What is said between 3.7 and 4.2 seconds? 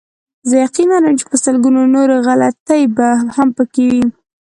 وي.